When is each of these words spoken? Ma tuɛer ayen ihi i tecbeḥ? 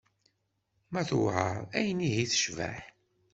Ma 0.91 1.01
tuɛer 1.09 1.55
ayen 1.77 1.99
ihi 2.07 2.21
i 2.23 2.27
tecbeḥ? 2.31 2.77